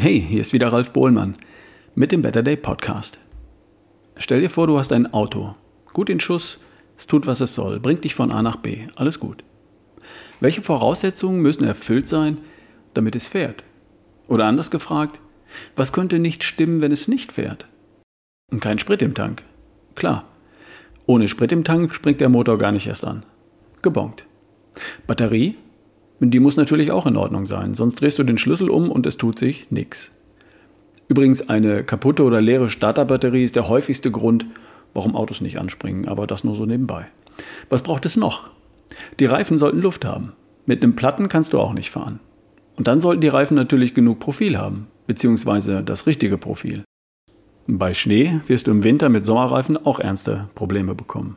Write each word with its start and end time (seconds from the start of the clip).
Hey, 0.00 0.20
hier 0.20 0.40
ist 0.40 0.52
wieder 0.52 0.72
Ralf 0.72 0.92
Bohlmann 0.92 1.34
mit 1.96 2.12
dem 2.12 2.22
Better 2.22 2.44
Day 2.44 2.54
Podcast. 2.56 3.18
Stell 4.16 4.40
dir 4.40 4.48
vor, 4.48 4.68
du 4.68 4.78
hast 4.78 4.92
ein 4.92 5.12
Auto. 5.12 5.56
Gut 5.92 6.08
in 6.08 6.20
Schuss, 6.20 6.60
es 6.96 7.08
tut, 7.08 7.26
was 7.26 7.40
es 7.40 7.56
soll, 7.56 7.80
bringt 7.80 8.04
dich 8.04 8.14
von 8.14 8.30
A 8.30 8.40
nach 8.40 8.54
B. 8.54 8.86
Alles 8.94 9.18
gut. 9.18 9.42
Welche 10.38 10.62
Voraussetzungen 10.62 11.40
müssen 11.40 11.64
erfüllt 11.64 12.08
sein, 12.08 12.38
damit 12.94 13.16
es 13.16 13.26
fährt? 13.26 13.64
Oder 14.28 14.44
anders 14.44 14.70
gefragt, 14.70 15.18
was 15.74 15.92
könnte 15.92 16.20
nicht 16.20 16.44
stimmen, 16.44 16.80
wenn 16.80 16.92
es 16.92 17.08
nicht 17.08 17.32
fährt? 17.32 17.66
Und 18.52 18.60
kein 18.60 18.78
Sprit 18.78 19.02
im 19.02 19.14
Tank. 19.14 19.42
Klar. 19.96 20.28
Ohne 21.06 21.26
Sprit 21.26 21.50
im 21.50 21.64
Tank 21.64 21.92
springt 21.92 22.20
der 22.20 22.28
Motor 22.28 22.56
gar 22.56 22.70
nicht 22.70 22.86
erst 22.86 23.04
an. 23.04 23.26
Gebongt. 23.82 24.26
Batterie? 25.08 25.56
Die 26.20 26.40
muss 26.40 26.56
natürlich 26.56 26.90
auch 26.90 27.06
in 27.06 27.16
Ordnung 27.16 27.46
sein, 27.46 27.74
sonst 27.74 28.00
drehst 28.00 28.18
du 28.18 28.24
den 28.24 28.38
Schlüssel 28.38 28.70
um 28.70 28.90
und 28.90 29.06
es 29.06 29.16
tut 29.16 29.38
sich 29.38 29.70
nichts. 29.70 30.12
Übrigens, 31.06 31.48
eine 31.48 31.84
kaputte 31.84 32.24
oder 32.24 32.40
leere 32.40 32.68
Starterbatterie 32.68 33.44
ist 33.44 33.56
der 33.56 33.68
häufigste 33.68 34.10
Grund, 34.10 34.46
warum 34.94 35.14
Autos 35.14 35.40
nicht 35.40 35.58
anspringen, 35.58 36.08
aber 36.08 36.26
das 36.26 36.44
nur 36.44 36.54
so 36.54 36.66
nebenbei. 36.66 37.06
Was 37.68 37.82
braucht 37.82 38.04
es 38.04 38.16
noch? 38.16 38.50
Die 39.20 39.26
Reifen 39.26 39.58
sollten 39.58 39.80
Luft 39.80 40.04
haben. 40.04 40.32
Mit 40.66 40.82
einem 40.82 40.96
Platten 40.96 41.28
kannst 41.28 41.52
du 41.52 41.60
auch 41.60 41.72
nicht 41.72 41.90
fahren. 41.90 42.20
Und 42.76 42.88
dann 42.88 43.00
sollten 43.00 43.20
die 43.20 43.28
Reifen 43.28 43.54
natürlich 43.54 43.94
genug 43.94 44.18
Profil 44.18 44.58
haben, 44.58 44.88
beziehungsweise 45.06 45.82
das 45.82 46.06
richtige 46.06 46.36
Profil. 46.36 46.84
Bei 47.66 47.94
Schnee 47.94 48.40
wirst 48.46 48.66
du 48.66 48.70
im 48.70 48.84
Winter 48.84 49.08
mit 49.08 49.24
Sommerreifen 49.24 49.76
auch 49.76 50.00
ernste 50.00 50.48
Probleme 50.54 50.94
bekommen. 50.94 51.36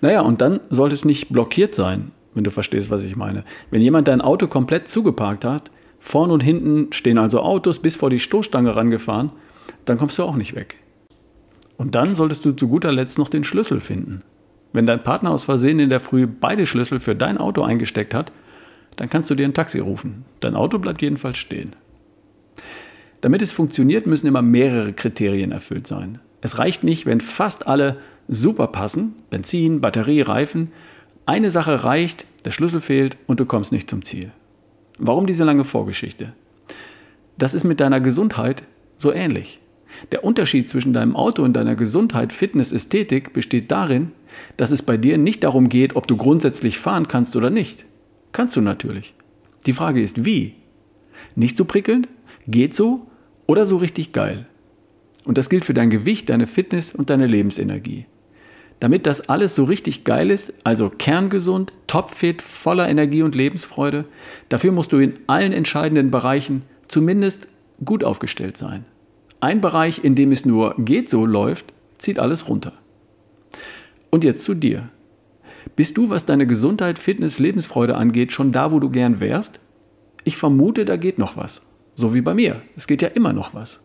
Naja, 0.00 0.20
und 0.22 0.40
dann 0.40 0.60
sollte 0.70 0.94
es 0.94 1.04
nicht 1.04 1.30
blockiert 1.30 1.74
sein, 1.74 2.12
wenn 2.38 2.44
du 2.44 2.50
verstehst, 2.50 2.88
was 2.88 3.04
ich 3.04 3.16
meine. 3.16 3.44
Wenn 3.70 3.82
jemand 3.82 4.08
dein 4.08 4.20
Auto 4.20 4.46
komplett 4.46 4.88
zugeparkt 4.88 5.44
hat, 5.44 5.70
vorn 5.98 6.30
und 6.30 6.42
hinten 6.42 6.92
stehen 6.92 7.18
also 7.18 7.40
Autos 7.40 7.80
bis 7.80 7.96
vor 7.96 8.08
die 8.08 8.20
Stoßstange 8.20 8.74
rangefahren, 8.76 9.30
dann 9.84 9.98
kommst 9.98 10.16
du 10.18 10.22
auch 10.22 10.36
nicht 10.36 10.54
weg. 10.54 10.76
Und 11.76 11.94
dann 11.96 12.14
solltest 12.14 12.44
du 12.44 12.52
zu 12.52 12.68
guter 12.68 12.92
Letzt 12.92 13.18
noch 13.18 13.28
den 13.28 13.44
Schlüssel 13.44 13.80
finden. 13.80 14.22
Wenn 14.72 14.86
dein 14.86 15.02
Partner 15.02 15.32
aus 15.32 15.44
Versehen 15.44 15.80
in 15.80 15.90
der 15.90 15.98
Früh 15.98 16.28
beide 16.28 16.64
Schlüssel 16.64 17.00
für 17.00 17.16
dein 17.16 17.38
Auto 17.38 17.62
eingesteckt 17.62 18.14
hat, 18.14 18.30
dann 18.94 19.10
kannst 19.10 19.30
du 19.30 19.34
dir 19.34 19.44
ein 19.44 19.54
Taxi 19.54 19.80
rufen. 19.80 20.24
Dein 20.40 20.54
Auto 20.54 20.78
bleibt 20.78 21.02
jedenfalls 21.02 21.38
stehen. 21.38 21.74
Damit 23.20 23.42
es 23.42 23.50
funktioniert, 23.50 24.06
müssen 24.06 24.28
immer 24.28 24.42
mehrere 24.42 24.92
Kriterien 24.92 25.50
erfüllt 25.50 25.88
sein. 25.88 26.20
Es 26.40 26.58
reicht 26.58 26.84
nicht, 26.84 27.04
wenn 27.04 27.20
fast 27.20 27.66
alle 27.66 27.96
super 28.28 28.68
passen, 28.68 29.16
Benzin, 29.28 29.80
Batterie, 29.80 30.20
Reifen, 30.20 30.70
eine 31.26 31.50
Sache 31.50 31.84
reicht, 31.84 32.26
der 32.48 32.52
Schlüssel 32.52 32.80
fehlt 32.80 33.18
und 33.26 33.40
du 33.40 33.44
kommst 33.44 33.72
nicht 33.72 33.90
zum 33.90 34.02
Ziel. 34.02 34.30
Warum 34.98 35.26
diese 35.26 35.44
lange 35.44 35.64
Vorgeschichte? 35.64 36.32
Das 37.36 37.52
ist 37.52 37.64
mit 37.64 37.78
deiner 37.78 38.00
Gesundheit 38.00 38.62
so 38.96 39.12
ähnlich. 39.12 39.60
Der 40.12 40.24
Unterschied 40.24 40.70
zwischen 40.70 40.94
deinem 40.94 41.14
Auto 41.14 41.42
und 41.42 41.52
deiner 41.52 41.74
Gesundheit, 41.74 42.32
Fitness, 42.32 42.72
Ästhetik 42.72 43.34
besteht 43.34 43.70
darin, 43.70 44.12
dass 44.56 44.70
es 44.70 44.80
bei 44.80 44.96
dir 44.96 45.18
nicht 45.18 45.44
darum 45.44 45.68
geht, 45.68 45.94
ob 45.94 46.06
du 46.06 46.16
grundsätzlich 46.16 46.78
fahren 46.78 47.06
kannst 47.06 47.36
oder 47.36 47.50
nicht. 47.50 47.84
Kannst 48.32 48.56
du 48.56 48.62
natürlich. 48.62 49.12
Die 49.66 49.74
Frage 49.74 50.02
ist, 50.02 50.24
wie? 50.24 50.54
Nicht 51.36 51.58
so 51.58 51.66
prickelnd? 51.66 52.08
Geht 52.46 52.72
so? 52.72 53.08
Oder 53.46 53.66
so 53.66 53.76
richtig 53.76 54.12
geil? 54.12 54.46
Und 55.26 55.36
das 55.36 55.50
gilt 55.50 55.66
für 55.66 55.74
dein 55.74 55.90
Gewicht, 55.90 56.30
deine 56.30 56.46
Fitness 56.46 56.94
und 56.94 57.10
deine 57.10 57.26
Lebensenergie. 57.26 58.06
Damit 58.80 59.06
das 59.06 59.28
alles 59.28 59.54
so 59.54 59.64
richtig 59.64 60.04
geil 60.04 60.30
ist, 60.30 60.52
also 60.62 60.88
kerngesund, 60.88 61.72
topfit, 61.86 62.42
voller 62.42 62.88
Energie 62.88 63.22
und 63.22 63.34
Lebensfreude, 63.34 64.04
dafür 64.48 64.72
musst 64.72 64.92
du 64.92 64.98
in 64.98 65.14
allen 65.26 65.52
entscheidenden 65.52 66.10
Bereichen 66.10 66.62
zumindest 66.86 67.48
gut 67.84 68.04
aufgestellt 68.04 68.56
sein. 68.56 68.84
Ein 69.40 69.60
Bereich, 69.60 70.04
in 70.04 70.14
dem 70.14 70.32
es 70.32 70.44
nur 70.44 70.74
geht 70.78 71.08
so 71.08 71.26
läuft, 71.26 71.72
zieht 71.98 72.18
alles 72.18 72.48
runter. 72.48 72.72
Und 74.10 74.24
jetzt 74.24 74.44
zu 74.44 74.54
dir. 74.54 74.88
Bist 75.76 75.96
du, 75.96 76.10
was 76.10 76.24
deine 76.24 76.46
Gesundheit, 76.46 76.98
Fitness, 76.98 77.38
Lebensfreude 77.38 77.96
angeht, 77.96 78.32
schon 78.32 78.52
da, 78.52 78.72
wo 78.72 78.80
du 78.80 78.90
gern 78.90 79.20
wärst? 79.20 79.60
Ich 80.24 80.36
vermute, 80.36 80.84
da 80.84 80.96
geht 80.96 81.18
noch 81.18 81.36
was. 81.36 81.62
So 81.94 82.14
wie 82.14 82.20
bei 82.20 82.34
mir. 82.34 82.62
Es 82.76 82.86
geht 82.86 83.02
ja 83.02 83.08
immer 83.08 83.32
noch 83.32 83.54
was. 83.54 83.80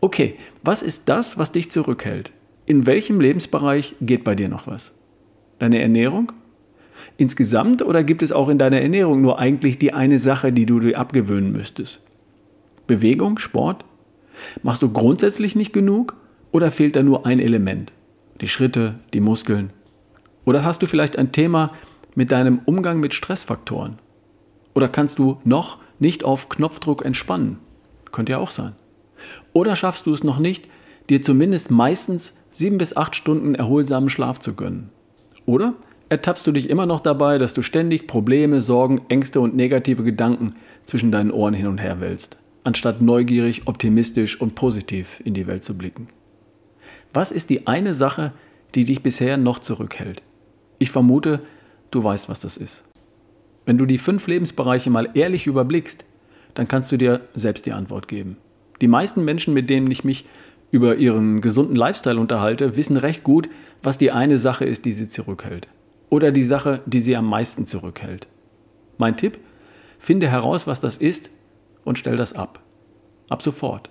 Okay, 0.00 0.36
was 0.62 0.82
ist 0.82 1.08
das, 1.08 1.36
was 1.36 1.52
dich 1.52 1.70
zurückhält? 1.70 2.32
In 2.66 2.86
welchem 2.86 3.20
Lebensbereich 3.20 3.94
geht 4.00 4.24
bei 4.24 4.34
dir 4.34 4.48
noch 4.48 4.66
was? 4.66 4.94
Deine 5.58 5.82
Ernährung? 5.82 6.32
Insgesamt 7.18 7.82
oder 7.82 8.02
gibt 8.02 8.22
es 8.22 8.32
auch 8.32 8.48
in 8.48 8.58
deiner 8.58 8.80
Ernährung 8.80 9.20
nur 9.20 9.38
eigentlich 9.38 9.78
die 9.78 9.92
eine 9.92 10.18
Sache, 10.18 10.52
die 10.52 10.64
du 10.64 10.80
dir 10.80 10.98
abgewöhnen 10.98 11.52
müsstest? 11.52 12.00
Bewegung, 12.86 13.38
Sport? 13.38 13.84
Machst 14.62 14.82
du 14.82 14.90
grundsätzlich 14.90 15.54
nicht 15.56 15.72
genug 15.72 16.16
oder 16.52 16.70
fehlt 16.70 16.96
da 16.96 17.02
nur 17.02 17.26
ein 17.26 17.38
Element? 17.38 17.92
Die 18.40 18.48
Schritte, 18.48 18.94
die 19.12 19.20
Muskeln? 19.20 19.70
Oder 20.46 20.64
hast 20.64 20.82
du 20.82 20.86
vielleicht 20.86 21.18
ein 21.18 21.32
Thema 21.32 21.72
mit 22.14 22.32
deinem 22.32 22.60
Umgang 22.64 22.98
mit 22.98 23.12
Stressfaktoren? 23.12 23.98
Oder 24.74 24.88
kannst 24.88 25.18
du 25.18 25.38
noch 25.44 25.78
nicht 25.98 26.24
auf 26.24 26.48
Knopfdruck 26.48 27.04
entspannen? 27.04 27.58
Könnte 28.10 28.32
ja 28.32 28.38
auch 28.38 28.50
sein. 28.50 28.72
Oder 29.52 29.76
schaffst 29.76 30.06
du 30.06 30.12
es 30.12 30.24
noch 30.24 30.38
nicht, 30.38 30.68
dir 31.10 31.22
zumindest 31.22 31.70
meistens 31.70 32.36
sieben 32.50 32.78
bis 32.78 32.96
acht 32.96 33.16
Stunden 33.16 33.54
erholsamen 33.54 34.08
Schlaf 34.08 34.38
zu 34.38 34.54
gönnen. 34.54 34.90
Oder 35.46 35.74
ertappst 36.08 36.46
du 36.46 36.52
dich 36.52 36.70
immer 36.70 36.86
noch 36.86 37.00
dabei, 37.00 37.38
dass 37.38 37.54
du 37.54 37.62
ständig 37.62 38.06
Probleme, 38.06 38.60
Sorgen, 38.60 39.02
Ängste 39.08 39.40
und 39.40 39.56
negative 39.56 40.02
Gedanken 40.02 40.54
zwischen 40.84 41.12
deinen 41.12 41.30
Ohren 41.30 41.54
hin 41.54 41.66
und 41.66 41.78
her 41.78 42.00
wälzt, 42.00 42.36
anstatt 42.62 43.02
neugierig, 43.02 43.62
optimistisch 43.66 44.40
und 44.40 44.54
positiv 44.54 45.20
in 45.24 45.34
die 45.34 45.46
Welt 45.46 45.64
zu 45.64 45.76
blicken? 45.76 46.08
Was 47.12 47.32
ist 47.32 47.50
die 47.50 47.66
eine 47.66 47.94
Sache, 47.94 48.32
die 48.74 48.84
dich 48.84 49.02
bisher 49.02 49.36
noch 49.36 49.58
zurückhält? 49.58 50.22
Ich 50.78 50.90
vermute, 50.90 51.40
du 51.90 52.02
weißt, 52.02 52.28
was 52.28 52.40
das 52.40 52.56
ist. 52.56 52.84
Wenn 53.66 53.78
du 53.78 53.86
die 53.86 53.98
fünf 53.98 54.26
Lebensbereiche 54.26 54.90
mal 54.90 55.10
ehrlich 55.14 55.46
überblickst, 55.46 56.04
dann 56.54 56.68
kannst 56.68 56.92
du 56.92 56.96
dir 56.96 57.22
selbst 57.34 57.66
die 57.66 57.72
Antwort 57.72 58.08
geben. 58.08 58.36
Die 58.80 58.88
meisten 58.88 59.24
Menschen, 59.24 59.54
mit 59.54 59.70
denen 59.70 59.90
ich 59.90 60.04
mich 60.04 60.26
über 60.70 60.96
ihren 60.96 61.40
gesunden 61.40 61.76
Lifestyle 61.76 62.18
unterhalte, 62.18 62.76
wissen 62.76 62.96
recht 62.96 63.22
gut, 63.22 63.48
was 63.82 63.98
die 63.98 64.10
eine 64.10 64.38
Sache 64.38 64.64
ist, 64.64 64.84
die 64.84 64.92
sie 64.92 65.08
zurückhält. 65.08 65.68
Oder 66.10 66.32
die 66.32 66.42
Sache, 66.42 66.80
die 66.86 67.00
sie 67.00 67.16
am 67.16 67.26
meisten 67.26 67.66
zurückhält. 67.66 68.26
Mein 68.98 69.16
Tipp? 69.16 69.38
Finde 69.98 70.28
heraus, 70.28 70.66
was 70.66 70.80
das 70.80 70.96
ist 70.96 71.30
und 71.84 71.98
stell 71.98 72.16
das 72.16 72.32
ab. 72.32 72.60
Ab 73.28 73.42
sofort. 73.42 73.90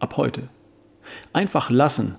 Ab 0.00 0.16
heute. 0.16 0.48
Einfach 1.32 1.70
lassen, 1.70 2.16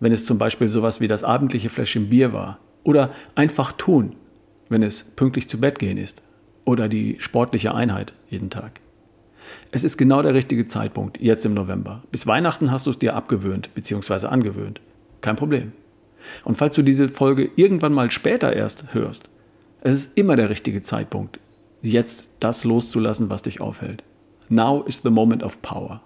wenn 0.00 0.12
es 0.12 0.24
zum 0.26 0.38
Beispiel 0.38 0.68
sowas 0.68 1.00
wie 1.00 1.08
das 1.08 1.24
abendliche 1.24 1.70
Fläschchen 1.70 2.08
Bier 2.08 2.32
war. 2.32 2.58
Oder 2.84 3.10
einfach 3.34 3.72
tun, 3.72 4.14
wenn 4.68 4.82
es 4.82 5.04
pünktlich 5.04 5.48
zu 5.48 5.60
Bett 5.60 5.78
gehen 5.78 5.98
ist. 5.98 6.22
Oder 6.64 6.88
die 6.88 7.16
sportliche 7.18 7.74
Einheit 7.74 8.14
jeden 8.28 8.50
Tag. 8.50 8.80
Es 9.70 9.84
ist 9.84 9.96
genau 9.96 10.22
der 10.22 10.34
richtige 10.34 10.64
Zeitpunkt, 10.64 11.20
jetzt 11.20 11.44
im 11.44 11.54
November. 11.54 12.02
Bis 12.10 12.26
Weihnachten 12.26 12.70
hast 12.70 12.86
du 12.86 12.90
es 12.90 12.98
dir 12.98 13.14
abgewöhnt 13.14 13.74
bzw. 13.74 14.26
angewöhnt. 14.26 14.80
Kein 15.20 15.36
Problem. 15.36 15.72
Und 16.44 16.56
falls 16.56 16.74
du 16.74 16.82
diese 16.82 17.08
Folge 17.08 17.50
irgendwann 17.56 17.92
mal 17.92 18.10
später 18.10 18.54
erst 18.54 18.94
hörst, 18.94 19.30
es 19.80 19.94
ist 19.94 20.18
immer 20.18 20.36
der 20.36 20.50
richtige 20.50 20.82
Zeitpunkt, 20.82 21.38
jetzt 21.82 22.30
das 22.40 22.64
loszulassen, 22.64 23.30
was 23.30 23.42
dich 23.42 23.60
aufhält. 23.60 24.02
Now 24.48 24.82
is 24.84 25.02
the 25.02 25.10
moment 25.10 25.42
of 25.42 25.60
power. 25.62 26.00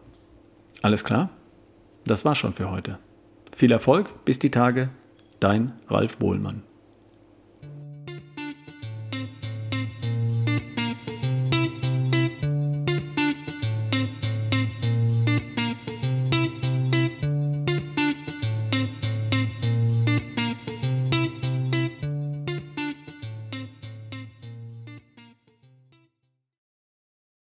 Alles 0.82 1.04
klar? 1.04 1.30
Das 2.04 2.24
war's 2.24 2.38
schon 2.38 2.52
für 2.52 2.70
heute. 2.70 2.98
Viel 3.56 3.70
Erfolg, 3.70 4.24
bis 4.24 4.38
die 4.38 4.50
Tage. 4.50 4.90
Dein 5.40 5.72
Ralf 5.88 6.18
Bohlmann. 6.18 6.62